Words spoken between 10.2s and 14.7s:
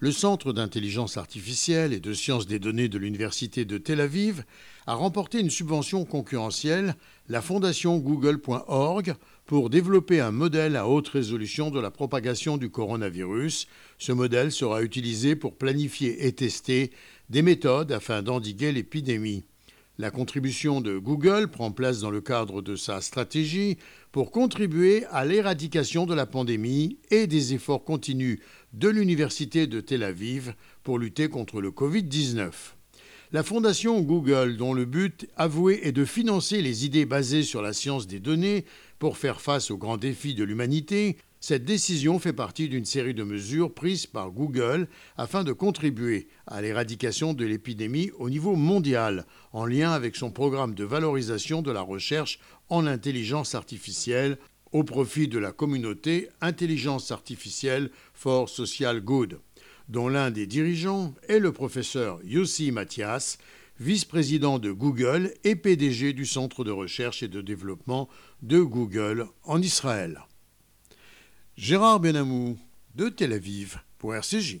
un modèle à haute résolution de la propagation du coronavirus. Ce modèle